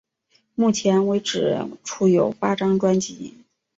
[0.55, 3.35] 目前为止出有八张专辑。